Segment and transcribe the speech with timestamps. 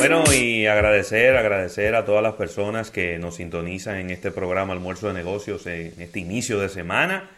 [0.00, 5.08] Bueno, y agradecer, agradecer a todas las personas que nos sintonizan en este programa Almuerzo
[5.08, 7.28] de Negocios en este inicio de semana,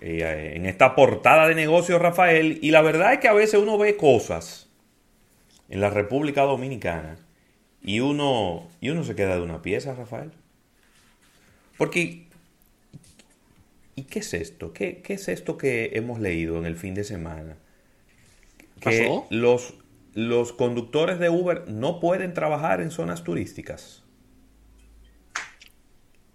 [0.00, 2.58] eh, en esta portada de negocios, Rafael.
[2.62, 4.70] Y la verdad es que a veces uno ve cosas
[5.68, 7.18] en la República Dominicana
[7.82, 10.32] y uno, y uno se queda de una pieza, Rafael.
[11.76, 12.24] Porque,
[13.96, 14.72] ¿y qué es esto?
[14.72, 17.58] ¿Qué, qué es esto que hemos leído en el fin de semana?
[18.80, 19.26] Que ¿Pasó?
[19.28, 19.74] los
[20.14, 24.02] los conductores de Uber no pueden trabajar en zonas turísticas.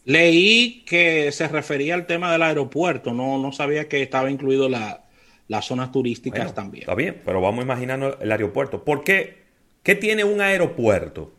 [0.05, 5.05] Leí que se refería al tema del aeropuerto, no, no sabía que estaba incluido la,
[5.47, 6.83] las zonas turísticas Bueno, también.
[6.83, 8.83] Está bien, pero vamos a imaginarnos el aeropuerto.
[8.83, 9.43] ¿Por qué?
[9.83, 11.33] ¿Qué tiene un aeropuerto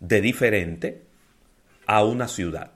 [0.00, 1.02] de diferente
[1.86, 2.72] a una ciudad?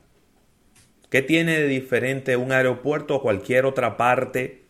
[1.10, 4.64] ¿Qué tiene de diferente un aeropuerto a cualquier otra parte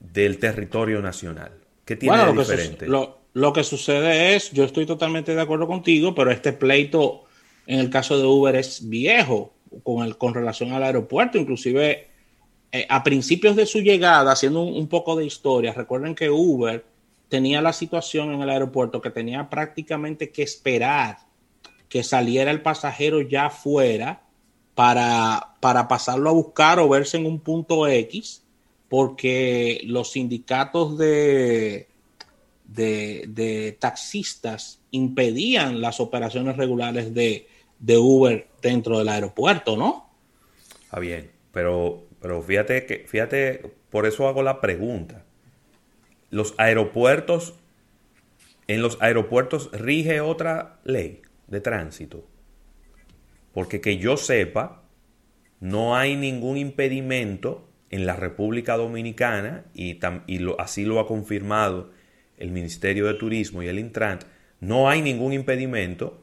[0.00, 1.63] del territorio nacional?
[1.84, 2.86] ¿Qué tiene Bueno, de lo que, diferente?
[2.86, 7.24] lo, lo que sucede es, yo estoy totalmente de acuerdo contigo, pero este pleito
[7.66, 12.08] en el caso de Uber es viejo con, el, con relación al aeropuerto, inclusive
[12.72, 16.84] eh, a principios de su llegada, haciendo un, un poco de historia, recuerden que Uber
[17.28, 21.18] tenía la situación en el aeropuerto que tenía prácticamente que esperar
[21.88, 24.22] que saliera el pasajero ya fuera
[24.74, 28.43] para, para pasarlo a buscar o verse en un punto X,
[28.94, 31.88] porque los sindicatos de,
[32.64, 37.48] de, taxistas impedían las operaciones regulares de,
[37.80, 40.08] de Uber dentro del aeropuerto, ¿no?
[40.84, 45.24] Está bien, pero, pero fíjate que, fíjate, por eso hago la pregunta.
[46.30, 47.54] Los aeropuertos,
[48.68, 52.24] en los aeropuertos rige otra ley de tránsito.
[53.52, 54.84] Porque que yo sepa,
[55.58, 61.06] no hay ningún impedimento en la República Dominicana, y, tam- y lo- así lo ha
[61.06, 61.92] confirmado
[62.38, 64.24] el Ministerio de Turismo y el Intrant,
[64.58, 66.20] no hay ningún impedimento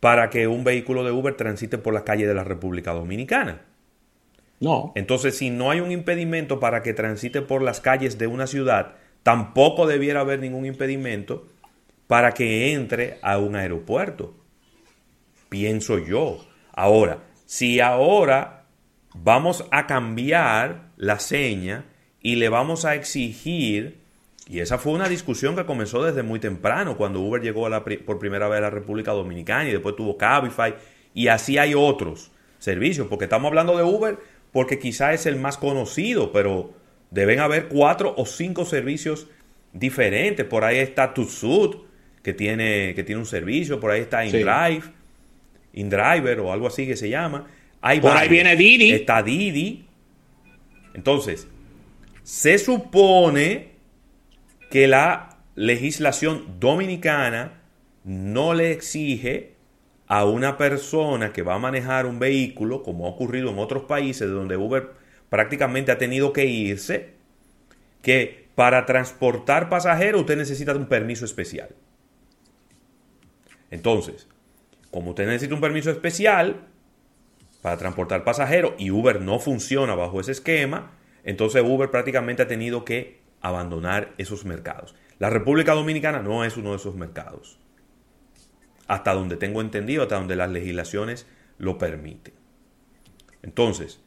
[0.00, 3.60] para que un vehículo de Uber transite por las calles de la República Dominicana.
[4.60, 4.92] No.
[4.94, 8.94] Entonces, si no hay un impedimento para que transite por las calles de una ciudad,
[9.22, 11.48] tampoco debiera haber ningún impedimento
[12.06, 14.34] para que entre a un aeropuerto.
[15.50, 16.46] Pienso yo.
[16.72, 18.61] Ahora, si ahora
[19.14, 21.84] vamos a cambiar la seña
[22.20, 23.98] y le vamos a exigir,
[24.48, 27.84] y esa fue una discusión que comenzó desde muy temprano, cuando Uber llegó a la
[27.84, 30.74] por primera vez a la República Dominicana y después tuvo Cabify,
[31.14, 34.18] y así hay otros servicios, porque estamos hablando de Uber
[34.52, 36.74] porque quizá es el más conocido, pero
[37.10, 39.26] deben haber cuatro o cinco servicios
[39.72, 40.44] diferentes.
[40.46, 41.76] Por ahí está Tutsud,
[42.22, 44.36] que tiene, que tiene un servicio, por ahí está Sí.
[44.36, 44.82] InDrive,
[45.72, 47.46] InDriver o algo así que se llama.
[47.82, 48.92] Hay Por ahí viene Didi.
[48.92, 49.84] Está Didi.
[50.94, 51.48] Entonces,
[52.22, 53.72] se supone
[54.70, 57.60] que la legislación dominicana
[58.04, 59.54] no le exige
[60.06, 64.30] a una persona que va a manejar un vehículo, como ha ocurrido en otros países
[64.30, 64.90] donde Uber
[65.28, 67.14] prácticamente ha tenido que irse,
[68.00, 71.70] que para transportar pasajeros usted necesita un permiso especial.
[73.70, 74.28] Entonces,
[74.90, 76.68] como usted necesita un permiso especial
[77.62, 80.92] para transportar pasajeros y Uber no funciona bajo ese esquema,
[81.24, 84.94] entonces Uber prácticamente ha tenido que abandonar esos mercados.
[85.18, 87.60] La República Dominicana no es uno de esos mercados.
[88.88, 91.26] Hasta donde tengo entendido, hasta donde las legislaciones
[91.58, 92.34] lo permiten.
[93.42, 94.00] Entonces,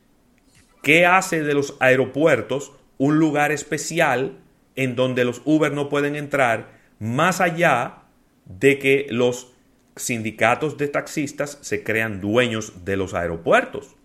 [0.83, 4.39] ¿qué hace de los aeropuertos un lugar especial
[4.75, 8.03] en donde los Uber no pueden entrar más allá
[8.45, 9.54] de que los
[9.95, 13.95] sindicatos de taxistas se crean dueños de los aeropuertos?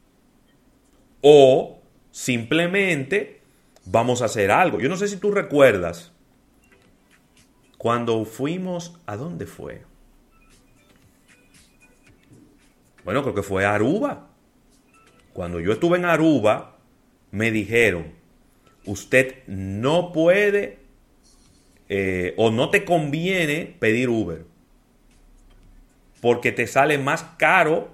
[1.23, 1.81] O
[2.11, 3.41] simplemente
[3.85, 4.81] vamos a hacer algo.
[4.81, 6.13] Yo no sé si tú recuerdas
[7.79, 9.83] cuando fuimos, ¿a dónde fue?
[13.05, 14.29] Bueno, creo que fue a Aruba.
[15.33, 16.77] Cuando yo estuve en Aruba,
[17.31, 18.13] me dijeron,
[18.85, 20.81] usted no puede
[21.89, 24.45] eh, o no te conviene pedir Uber.
[26.21, 27.91] Porque te sale más caro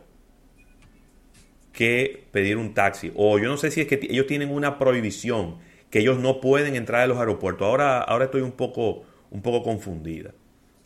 [1.72, 3.12] que pedir un taxi.
[3.14, 5.58] O yo no sé si es que ellos tienen una prohibición,
[5.90, 7.66] que ellos no pueden entrar a los aeropuertos.
[7.66, 10.32] Ahora, ahora estoy un poco, un poco confundida,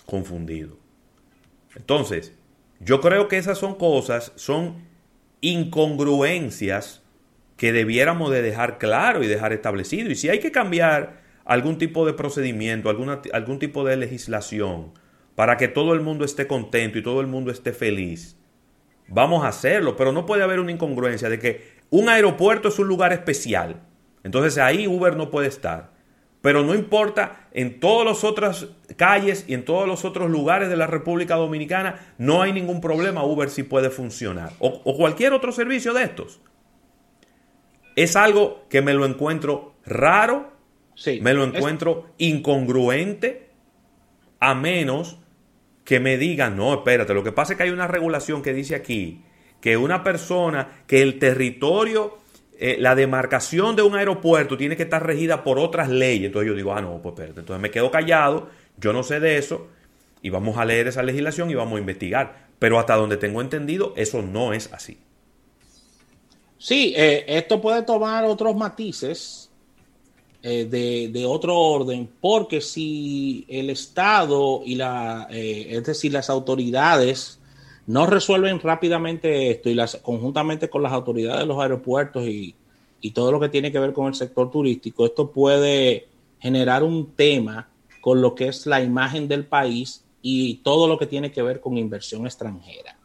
[0.05, 0.77] confundido.
[1.77, 2.35] Entonces,
[2.81, 4.85] yo creo que esas son cosas, son
[5.41, 7.03] incongruencias
[7.57, 10.11] que debiéramos de dejar claro y dejar establecido.
[10.11, 14.93] Y si hay que cambiar algún tipo de procedimiento, alguna, algún tipo de legislación
[15.41, 18.37] para que todo el mundo esté contento y todo el mundo esté feliz,
[19.09, 19.97] vamos a hacerlo.
[19.97, 23.81] Pero no puede haber una incongruencia de que un aeropuerto es un lugar especial.
[24.23, 25.93] Entonces ahí Uber no puede estar.
[26.43, 28.67] Pero no importa, en todas las otras
[28.99, 33.25] calles y en todos los otros lugares de la República Dominicana no hay ningún problema,
[33.25, 34.53] Uber sí puede funcionar.
[34.59, 36.39] O, o cualquier otro servicio de estos.
[37.97, 40.53] Es algo que me lo encuentro raro,
[40.95, 43.49] Sí, me lo es- encuentro incongruente,
[44.39, 45.17] a menos
[45.91, 48.77] que me digan, no, espérate, lo que pasa es que hay una regulación que dice
[48.77, 49.25] aquí
[49.61, 52.19] que una persona, que el territorio,
[52.57, 56.27] eh, la demarcación de un aeropuerto tiene que estar regida por otras leyes.
[56.27, 59.37] Entonces yo digo, ah, no, pues espérate, entonces me quedo callado, yo no sé de
[59.37, 59.67] eso,
[60.23, 62.51] y vamos a leer esa legislación y vamos a investigar.
[62.61, 64.97] Pero hasta donde tengo entendido, eso no es así.
[66.57, 69.40] Sí, eh, esto puede tomar otros matices
[70.43, 77.39] eh, de, otro orden, porque si el Estado y la, eh, es decir, las autoridades
[77.87, 82.55] no resuelven rápidamente esto y las conjuntamente con las autoridades de los aeropuertos y,
[83.01, 86.09] y todo lo que tiene que ver con el sector turístico, esto puede
[86.39, 87.69] generar un tema
[88.01, 91.61] con lo que es la imagen del país y todo lo que tiene que ver
[91.61, 92.97] con inversión extranjera.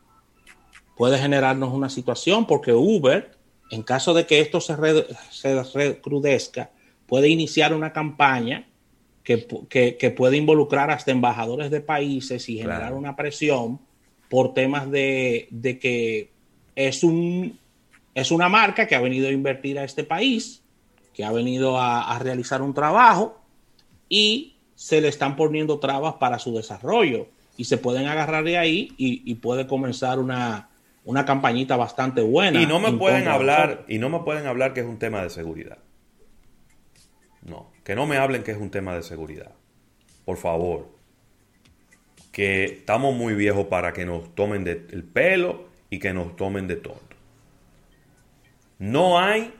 [0.96, 3.38] Puede generarnos una situación porque Uber,
[3.72, 4.76] en caso de que esto se,
[5.32, 6.72] se recrudezca,
[7.08, 8.68] puede iniciar una campaña
[9.24, 12.98] que, que- que puede involucrar hasta embajadores de países y generar Claro.
[12.98, 13.80] una presión
[14.30, 16.32] por temas de, de que
[16.76, 17.58] es, un,
[18.14, 20.64] es una marca que ha venido a invertir a este país,
[21.14, 23.40] que ha venido a, a realizar un trabajo
[24.10, 28.92] y se le están poniendo trabas para su desarrollo y se pueden agarrar de ahí
[28.98, 30.70] y, y puede comenzar una,
[31.06, 32.62] una campañita bastante buena.
[32.62, 35.24] Y no me en pueden hablar, y no me pueden hablar que es un tema
[35.24, 35.78] de seguridad.
[37.46, 39.54] No, que no me hablen que es un tema de seguridad.
[40.26, 40.90] Por favor.
[42.32, 46.68] Que estamos muy viejos para que nos tomen de- el pelo y que nos tomen
[46.68, 47.16] de tonto.
[48.80, 49.54] No hay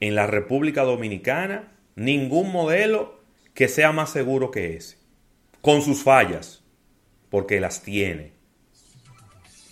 [0.00, 3.20] en la República Dominicana ningún modelo
[3.52, 4.96] que sea más seguro que ese.
[5.60, 6.62] Con sus fallas,
[7.28, 8.36] porque las tiene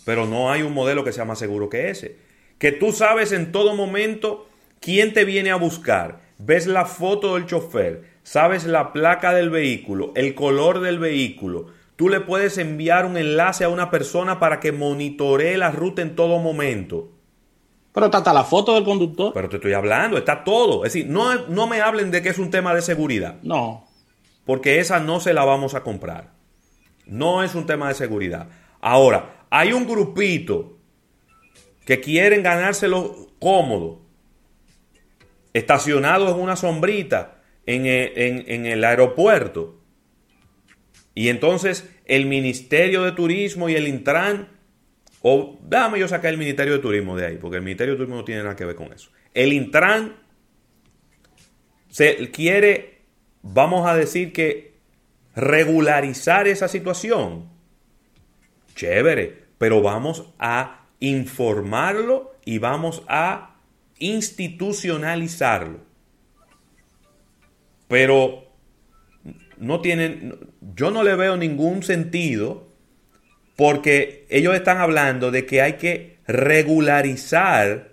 [0.04, 2.16] pero no hay un modelo que sea más seguro que ese.
[2.58, 4.48] Que tú sabes en todo momento
[4.80, 10.12] quién te viene a buscar, ves la foto del chofer, sabes la placa del vehículo,
[10.14, 11.66] el color del vehículo.
[11.96, 16.16] Tú le puedes enviar un enlace a una persona para que monitoree la ruta en
[16.16, 17.10] todo momento.
[17.92, 19.32] Pero está hasta la foto del conductor.
[19.32, 20.84] Pero te estoy hablando, está todo.
[20.84, 23.86] Es decir, no, no me hablen de que es un tema de seguridad, No.
[24.44, 26.32] porque esa no se la vamos a comprar.
[27.06, 28.48] No es un tema de seguridad.
[28.80, 30.78] Ahora, hay un grupito
[31.86, 34.00] que quieren ganárselo cómodo,
[35.54, 39.80] estacionados en una sombrita en el, en el aeropuerto.
[41.14, 44.48] Y entonces el Ministerio de Turismo y el Intran,
[45.22, 48.16] o dame yo sacar el Ministerio de Turismo de ahí, porque el Ministerio de Turismo
[48.16, 49.10] no tiene nada que ver con eso.
[49.32, 50.16] El Intran
[51.88, 53.02] se quiere,
[53.42, 54.74] vamos a decir que
[55.34, 57.48] regularizar esa situación.
[58.74, 63.53] Chévere, pero vamos a informarlo y vamos a
[63.98, 65.80] institucionalizarlo.
[67.88, 68.52] Pero
[69.58, 70.36] no tienen,
[70.74, 72.68] yo no le veo ningún sentido
[73.56, 77.92] porque ellos están hablando de que hay que regularizar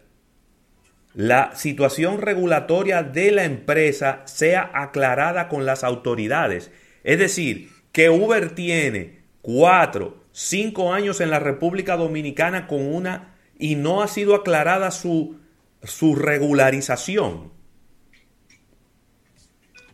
[1.14, 6.72] la situación regulatoria de la empresa sea aclarada con las autoridades.
[7.04, 13.76] Es decir, que Uber tiene cuatro, cinco años en la República Dominicana con una y
[13.76, 15.41] no ha sido aclarada su,
[15.84, 17.52] su regularización.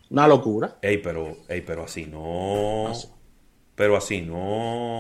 [0.10, 0.78] Una locura.
[0.82, 2.90] Ey, pero, ey, pero así no.
[2.90, 3.08] Así.
[3.76, 5.00] Pero así no.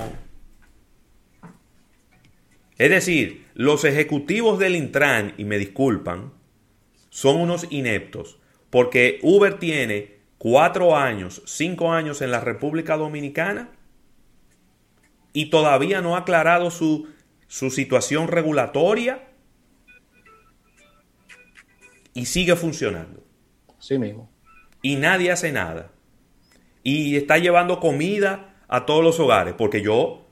[2.77, 6.33] Es decir, los ejecutivos del Intran, y me disculpan,
[7.09, 8.37] son unos ineptos.
[8.69, 13.71] Porque Uber tiene cuatro años, cinco años en la República Dominicana
[15.33, 17.07] y todavía no ha aclarado su,
[17.47, 19.26] su situación regulatoria
[22.17, 23.23] y sigue funcionando
[23.79, 24.29] Sí mismo.
[24.81, 25.91] y nadie hace nada.
[26.81, 30.25] Y está llevando comida a todos los hogares, porque yo,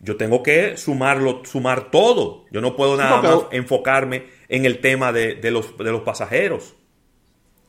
[0.00, 2.44] yo tengo que sumarlo, sumar todo.
[2.50, 6.74] Yo no puedo nada más enfocarme en el tema de, de los, de los pasajeros.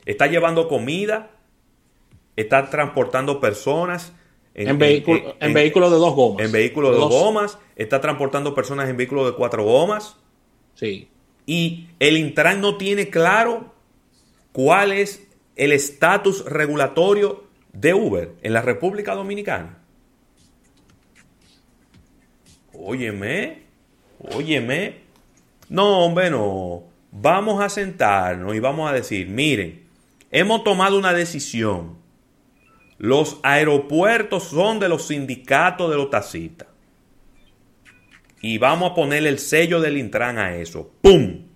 [0.06, 1.32] Está llevando comida,
[2.36, 4.14] está transportando personas
[4.54, 6.46] En, vehículo, en, vehículos de dos gomas.
[6.46, 10.18] en vehículos de dos gomas, está transportando personas en vehículos de cuatro gomas.
[10.74, 11.11] Sí.
[11.46, 13.74] Y el Intran no tiene claro
[14.52, 19.78] cuál es el estatus regulatorio de Uber en la República Dominicana.
[22.74, 23.64] Óyeme,
[24.18, 25.02] óyeme.
[25.70, 26.84] No, hombre, no.
[27.12, 29.84] Vamos a sentarnos y vamos a decir, miren,
[30.32, 31.98] hemos tomado una decisión.
[32.98, 36.71] Los aeropuertos son de los sindicatos de los taxistas.
[38.42, 40.92] Y vamos a ponerle el sello del Intran a eso.
[41.02, 41.48] ¡Pum!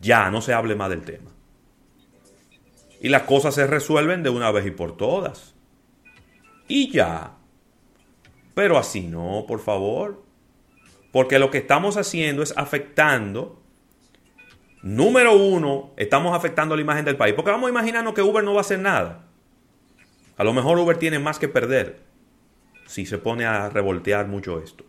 [0.00, 1.30] Ya, no se hable más del tema.
[3.00, 5.54] Y las cosas se resuelven de una vez y por todas.
[6.68, 7.36] Y ya.
[8.54, 10.22] Pero así no, por favor.
[11.10, 13.60] Porque lo que estamos haciendo es afectando.
[14.82, 17.34] Número uno, estamos afectando la imagen del país.
[17.34, 19.26] Porque vamos a imaginarnos que Uber no va a hacer nada.
[20.36, 22.00] A lo mejor Uber tiene más que perder
[22.86, 24.84] si se pone a revoltear mucho esto.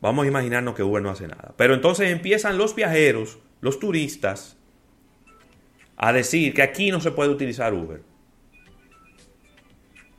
[0.00, 1.54] Vamos a imaginarnos que Uber no hace nada.
[1.56, 4.56] Pero entonces empiezan los viajeros, los turistas,
[5.96, 8.02] a decir que aquí no se puede utilizar Uber.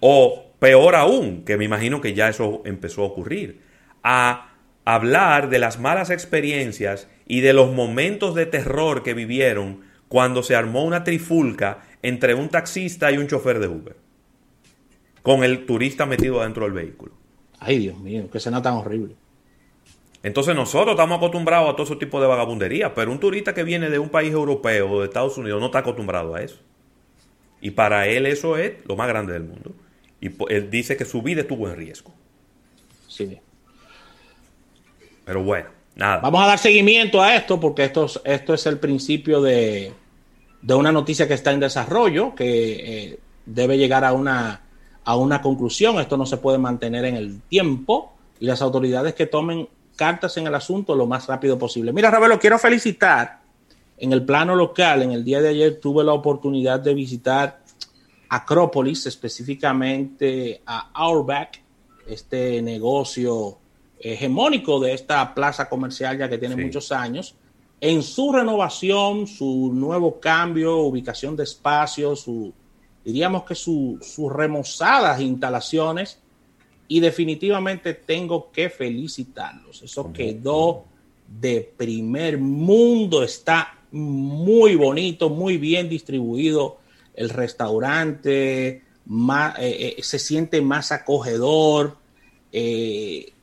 [0.02, 3.62] O peor aún, que me imagino que ya eso empezó a ocurrir,
[4.04, 4.50] a
[4.86, 10.56] hablar de las malas experiencias y de los momentos de terror que vivieron cuando se
[10.56, 13.96] armó una trifulca entre un taxista y un chofer de Uber,
[15.22, 17.14] con el turista metido dentro del vehículo.
[17.60, 19.16] Ay, Dios mío, que escena tan horrible.
[20.22, 23.90] Entonces nosotros estamos acostumbrados a todo ese tipo de vagabundería, pero un turista que viene
[23.90, 26.58] de un país europeo o de Estados Unidos no está acostumbrado a eso.
[27.62, 29.74] Y para él eso es lo más grande del mundo.
[30.22, 32.14] Y él dice que su vida estuvo en riesgo.
[33.08, 33.40] Sí.
[35.24, 36.18] Pero bueno, nada.
[36.18, 39.94] Vamos a dar seguimiento a esto porque esto, esto es el principio de,
[40.62, 42.72] de una noticia que está en desarrollo, que
[43.12, 44.64] eh, debe llegar a una,
[45.06, 46.00] a una conclusión.
[46.00, 50.48] Esto no se puede mantener en el tiempo y las autoridades que tomen cartas en
[50.48, 51.92] el asunto lo más rápido posible.
[51.92, 53.42] Mira, Ravelo, quiero felicitar
[53.98, 55.02] en el plano local.
[55.02, 57.60] En el día de ayer tuve la oportunidad de visitar
[58.30, 61.62] Acrópolis, específicamente a Outback,
[62.08, 63.58] este negocio
[64.00, 67.36] hegemónico de esta plaza comercial ya que tiene muchos años.
[67.82, 72.54] En su renovación, su nuevo cambio, ubicación de espacios, su,
[73.04, 76.22] diríamos que sus remozadas instalaciones,
[76.90, 79.84] y definitivamente tengo que felicitarlos.
[79.84, 80.86] Eso quedó
[81.28, 86.80] de primer mundo, está muy bonito, muy bien distribuido
[87.14, 91.98] el restaurante, más, eh, eh, se siente más acogedor.
[92.52, 93.34] Eh,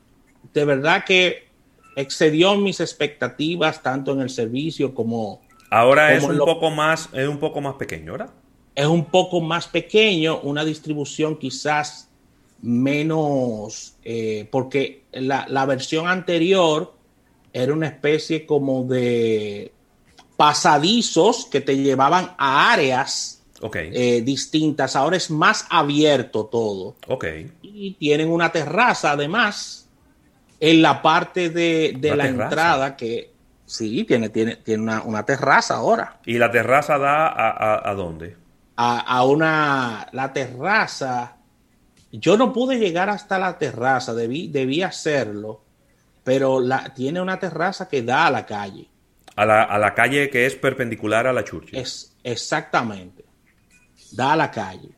[0.53, 1.47] de verdad que
[1.95, 7.39] excedió mis expectativas tanto en el servicio como ahora es un poco más es un
[7.39, 8.29] poco más pequeño ¿verdad?
[8.75, 12.09] es un poco más pequeño una distribución quizás
[12.61, 16.93] menos, eh, porque la, versión anterior
[17.53, 19.71] era una especie como de
[20.35, 24.95] pasadizos que te llevaban a áreas eh, distintas.
[24.95, 26.95] Ahora es más abierto todo.
[27.61, 29.87] Y tienen una terraza además
[30.59, 33.31] en la parte de, la entrada que
[33.65, 36.19] sí, tiene, tiene, tiene una, terraza ahora.
[36.25, 38.35] ¿Y la terraza da a, a, dónde?
[38.75, 41.36] A, a, una, la terraza
[42.11, 45.61] yo no pude llegar hasta la terraza, debí, debí hacerlo,
[46.23, 48.87] pero la, tiene una terraza que da a la calle.
[49.35, 51.77] A la, calle que es perpendicular a la Churchill.
[51.77, 53.23] Es, exactamente.
[54.11, 54.89] Da a la calle.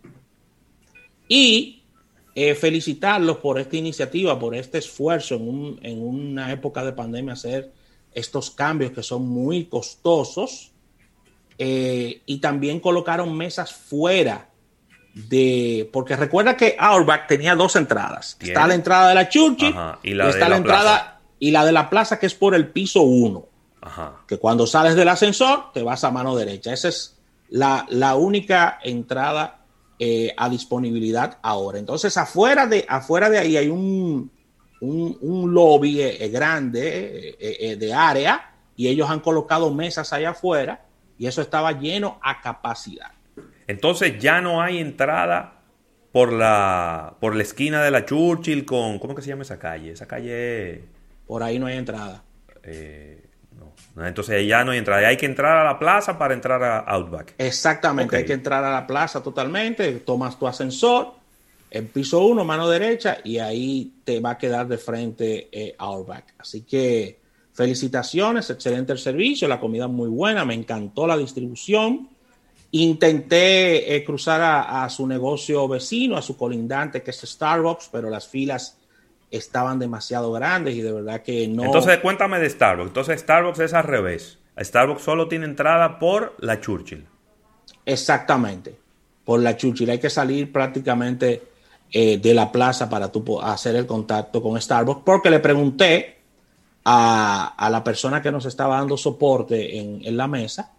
[1.27, 1.83] Y
[2.35, 7.73] eh, felicitarlos por esta iniciativa, por este esfuerzo en, en una época de pandemia, hacer
[8.13, 10.71] estos cambios que son muy costosos.
[11.57, 14.48] Eh, y también colocaron mesas fuera
[15.13, 15.89] de.
[15.91, 18.37] Porque recuerda que Auerbach tenía dos entradas.
[18.39, 21.89] Está la entrada de la Churchill y, la está la, entrada y la de la
[21.89, 23.45] plaza que es por el piso 1.
[24.27, 26.73] Que cuando sales del ascensor te vas a mano derecha.
[26.73, 27.17] Esa es
[27.49, 29.61] la, única entrada
[29.97, 31.79] eh, a disponibilidad ahora.
[31.79, 34.31] Entonces, afuera de, afuera de ahí hay un,
[34.81, 40.85] un, lobby eh, eh, grande de área y ellos han colocado mesas allá afuera
[41.17, 43.11] y eso estaba lleno a capacidad.
[43.69, 45.61] Entonces ya no hay entrada
[46.11, 48.97] por la, por la esquina de la Churchill con...
[48.97, 49.91] ¿Cómo que se llama esa calle?
[49.91, 50.85] Esa calle...
[51.27, 52.23] Por ahí no hay entrada.
[52.63, 53.23] Eh,
[53.95, 54.07] no.
[54.07, 55.07] Entonces ya no hay entrada.
[55.07, 57.35] Hay que entrar a la plaza para entrar a Outback.
[57.37, 59.91] Exactamente, hay que entrar a la plaza totalmente.
[59.99, 61.13] Tomas tu ascensor,
[61.69, 66.33] en piso 1, mano derecha, y ahí te va a quedar de frente eh, Outback.
[66.39, 67.19] Así que
[67.53, 72.17] felicitaciones, excelente el servicio, la comida muy buena, me encantó la distribución.
[72.71, 78.27] Intenté eh, cruzar a, su negocio vecino, a su colindante, que es Starbucks, pero las
[78.27, 78.77] filas
[79.31, 81.63] estaban demasiado grandes y de verdad que no.
[81.63, 82.89] Entonces, cuéntame de Starbucks.
[82.89, 84.37] Entonces, Starbucks es al revés.
[84.59, 87.07] Starbucks solo tiene entrada por la Churchill.
[87.85, 88.77] Exactamente,
[89.25, 89.89] por la Churchill.
[89.89, 91.41] Hay que salir prácticamente
[91.91, 96.17] eh, de la plaza para tú hacer el contacto con Starbucks, porque le pregunté
[96.85, 100.73] a, la persona que nos estaba dando soporte en, en la mesa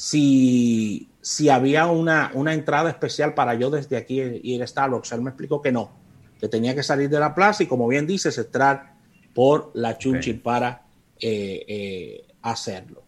[0.00, 5.12] si, si había una, una entrada especial para yo desde aquí ir a Starbucks.
[5.12, 5.90] Él me explicó que no,
[6.40, 8.94] que tenía que salir de la plaza y como bien dices, entrar
[9.34, 10.82] por la Chunchi para
[11.20, 13.02] eh, eh, hacerlo.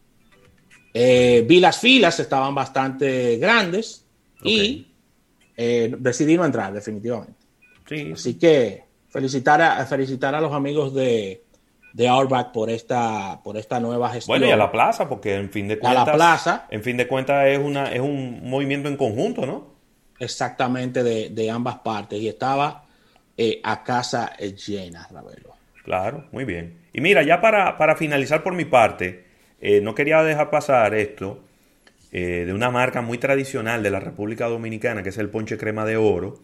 [0.95, 4.05] Eh, vi las filas, estaban bastante grandes
[4.45, 4.89] y
[5.57, 7.41] decidí no entrar definitivamente.
[8.13, 11.45] Así que felicitar a, felicitar a los amigos de,
[11.93, 14.39] de Outback por esta, por esta nueva gestión.
[14.39, 16.03] Bueno, y a la plaza, porque en fin de cuentas.
[16.03, 16.67] A la plaza.
[16.71, 19.73] En fin de cuentas es, una, es un movimiento en conjunto, ¿no?
[20.19, 22.21] Exactamente, de, de ambas partes.
[22.21, 22.85] Y estaba
[23.65, 25.53] a casa llena, Ravelo.
[25.85, 26.79] Claro, muy bien.
[26.93, 29.25] Y mira, ya para, para finalizar por mi parte,
[29.61, 31.41] eh, no quería dejar pasar esto
[32.13, 35.85] eh, de una marca muy tradicional de la República Dominicana, que es el Ponche Crema
[35.85, 36.39] de Oro,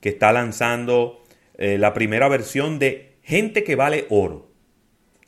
[0.00, 1.22] que está lanzando
[1.58, 4.48] eh, la primera versión de Gente que vale oro.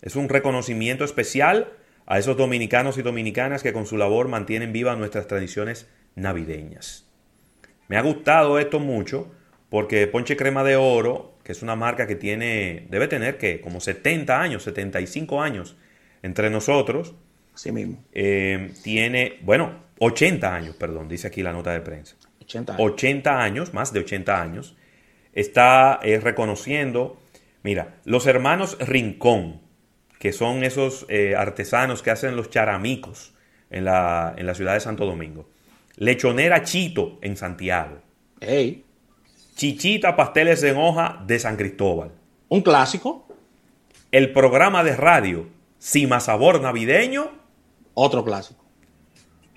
[0.02, 1.72] Es un reconocimiento especial
[2.06, 7.06] a esos dominicanos y dominicanas que con su labor mantienen vivas nuestras tradiciones navideñas.
[7.88, 9.32] Me ha gustado esto mucho
[9.70, 13.80] porque Ponche Crema de Oro, que es una marca que tiene, debe tener que como
[13.80, 15.76] 70 años, 75 años
[16.22, 17.14] entre nosotros.
[17.54, 18.04] Así mismo.
[18.12, 22.16] Eh, tiene, bueno, 80 años, perdón, dice aquí la nota de prensa.
[22.42, 22.92] 80 años.
[22.92, 24.76] 80 años, más de 80 años.
[25.32, 27.18] Está eh, reconociendo,
[27.62, 29.61] mira, los hermanos Rincón,
[30.22, 33.34] que son esos eh, artesanos que hacen los charamicos
[33.70, 35.48] en la, en la ciudad de Santo Domingo.
[35.96, 38.00] Lechonera Chito en Santiago.
[38.40, 38.84] Hey.
[39.56, 42.12] Chichita Pasteles en Hoja de San Cristóbal.
[42.48, 43.26] Un clásico.
[44.12, 45.48] El programa de radio
[45.80, 47.32] Cima Sabor Navideño.
[47.94, 48.64] Otro clásico.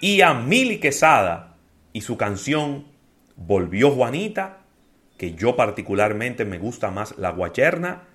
[0.01, 1.57] Y a Mili Quesada
[1.93, 2.85] y su canción
[3.35, 4.61] Volvió Juanita,
[5.19, 8.07] que yo particularmente me gusta más la guacherna,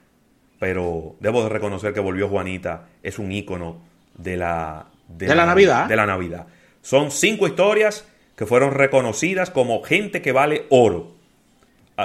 [0.60, 3.82] pero debo de reconocer que Volvió Juanita es un ícono
[4.16, 5.88] de la, de, la, Navidad.
[5.88, 6.46] De la Navidad.
[6.80, 11.18] Son cinco historias que fueron reconocidas como gente que vale oro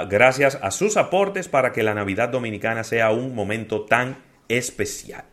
[0.04, 5.24] gracias a sus aportes para que la Navidad Dominicana sea un momento tan especial.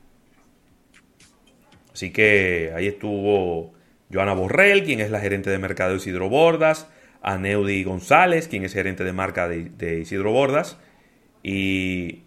[1.94, 3.74] Así que ahí estuvo
[4.12, 6.88] Joana Borrell, quien es la gerente de mercado de Isidro Bordas,
[7.22, 10.78] a Neudi González, quien es gerente de marca de, Isidro Bordas.
[11.44, 12.24] Y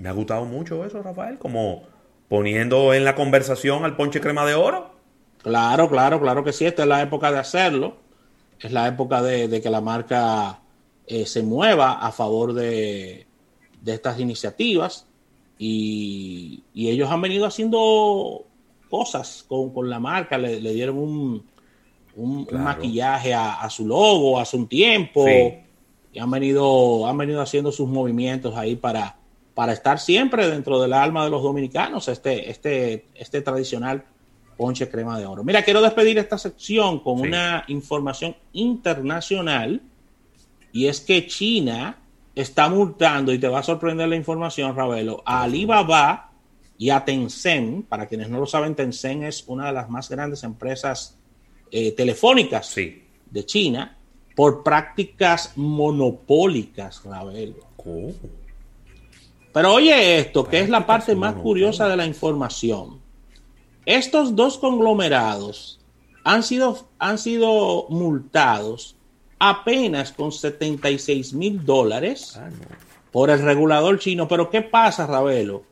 [0.00, 1.82] me ha gustado mucho eso, Rafael, como
[2.28, 4.94] poniendo en la conversación al ponche crema de oro.
[5.42, 7.96] Claro, claro, claro que sí, esta es la época de hacerlo.
[8.58, 10.60] Es la época de que la marca
[11.12, 13.26] eh, se mueva a favor de,
[13.84, 15.08] estas iniciativas
[15.58, 18.44] y, ellos han venido haciendo
[18.88, 21.46] cosas con, la marca, le, dieron un,
[22.14, 25.26] un, maquillaje a, su logo hace un tiempo
[26.12, 29.16] y han venido, han venido haciendo sus movimientos ahí para,
[29.54, 34.04] para estar siempre dentro del alma de los dominicanos, este, este, este tradicional
[34.56, 35.42] ponche crema de oro.
[35.42, 39.80] Mira, quiero despedir esta sección con una información internacional
[40.72, 41.98] y es que China
[42.34, 46.30] está multando, y te va a sorprender la información, Ravelo, a Alibaba
[46.78, 47.86] y a Tencent.
[47.86, 51.16] Para quienes no lo saben, Tencent es una de las más grandes empresas
[51.70, 53.96] eh, telefónicas de China
[54.36, 57.66] por prácticas monopólicas, Ravelo.
[59.52, 63.00] Pero oye esto, que es la parte más curiosa de la información.
[63.84, 65.80] Estos dos conglomerados
[66.22, 68.96] han sido, han sido multados
[69.38, 72.50] apenas con 76 mil dólares ah,
[73.10, 74.28] por el regulador chino.
[74.28, 75.64] Pero ¿qué pasa, Ravelo?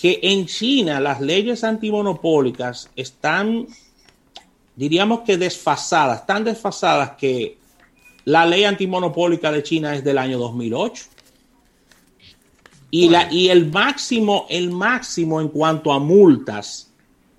[0.00, 3.66] Que en China las leyes antimonopólicas están,
[4.74, 7.58] diríamos que desfasadas, tan desfasadas que
[8.24, 11.04] la ley antimonopólica de China es del año 2008.
[12.94, 16.92] Y, la, y el máximo, el máximo en cuanto a multas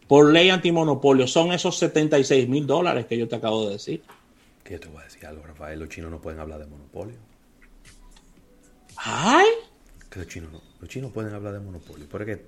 [0.08, 4.02] por ley antimonopolio son esos 76 mil dólares que yo te acabo de decir.
[4.64, 5.80] ¿Qué te voy a decir algo, Rafael?
[5.80, 7.18] Los chinos no pueden hablar de monopolio.
[8.98, 9.46] ¿Ay?
[10.10, 10.62] Que los chinos no.
[10.82, 12.10] Los chinos pueden hablar de monopolio.
[12.10, 12.46] ¿Por qué?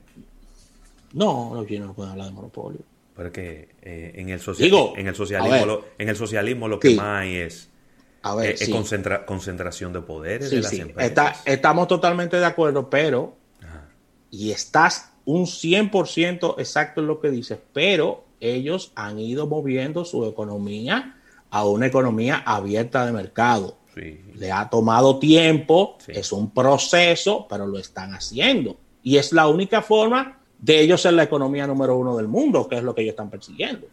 [1.14, 2.82] No, los chinos no pueden hablar de monopolio.
[3.16, 4.40] Porque eh, en, el
[4.98, 7.70] en, el socialismo lo, en el socialismo lo que más hay es,
[8.26, 8.70] a ver, es
[9.28, 11.44] concentración de poderes de las empresas.
[11.46, 13.36] estamos totalmente de acuerdo, pero
[14.32, 20.26] y estás un 100% exacto en lo que dices, pero ellos han ido moviendo su
[20.26, 21.18] economía
[21.52, 23.78] a una economía abierta de mercado.
[23.94, 28.76] Le ha tomado tiempo, es un proceso, pero lo están haciendo.
[29.04, 32.78] Y es la única forma de ellos ser la economía número uno del mundo, que
[32.78, 33.86] es lo que ellos están persiguiendo.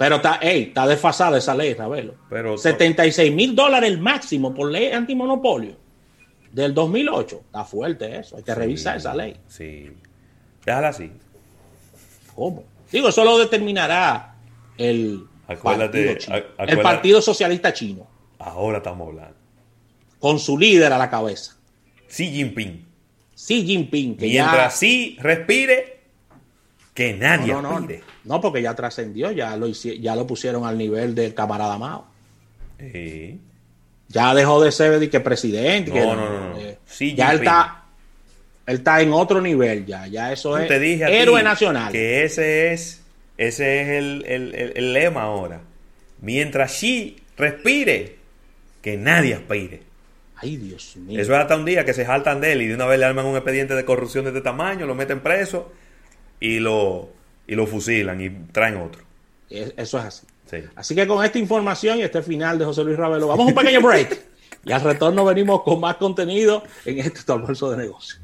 [0.00, 2.14] Pero está, está desfasada esa ley, Ravelo.
[2.30, 5.76] Pero, 76 mil dólares el máximo por ley antimonopolio
[6.50, 7.42] del 2008.
[7.44, 8.38] Está fuerte eso.
[8.38, 9.36] Hay que revisar esa ley.
[9.46, 9.90] Sí.
[10.64, 11.12] Déjala así.
[12.34, 12.64] ¿Cómo?
[12.90, 14.36] Digo, eso lo determinará
[14.78, 16.16] el, Acuérdate,
[16.82, 18.06] Partido Socialista Chino,
[18.38, 19.36] Ahora estamos hablando.
[20.18, 21.58] con su líder a la cabeza,
[22.08, 22.86] Xi Jinping.
[23.34, 24.78] Xi Jinping, que Mientras ya...
[24.78, 25.99] sí respire,
[26.94, 27.86] que nadie No, no,
[28.24, 32.06] no, porque ya trascendió, ya lo, ya lo pusieron al nivel del camarada Mao.
[32.78, 33.40] Sí.
[34.08, 35.90] Ya dejó de ser de que presidente.
[35.90, 37.84] No, que no, eh, Xi ya él está,
[38.66, 40.06] él está en otro nivel ya.
[40.08, 41.92] Ya eso es te dije a héroe nacional.
[41.92, 43.02] que ese es,
[43.38, 45.60] ese es el, el- el- el lema ahora.
[46.22, 48.16] Mientras Xi respire,
[48.82, 49.82] que nadie aspire.
[50.36, 51.20] Ay, Dios mío.
[51.20, 53.04] Eso es hasta un día que se jaltan de él y de una vez le
[53.04, 55.70] arman un expediente de corrupción de este tamaño, lo meten preso
[56.40, 57.08] y lo,
[57.46, 59.02] y lo fusilan y traen otro.
[59.48, 60.26] Es- Eso es así.
[60.50, 60.56] Sí.
[60.74, 63.54] Así que con esta información y este final de José Luis Ravelo, vamos a un
[63.62, 64.18] pequeño break.
[64.64, 68.18] y al retorno venimos con más contenido en este almuerzo de negocio.